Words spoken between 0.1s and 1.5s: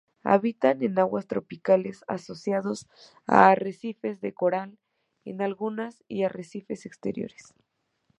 Habitan en aguas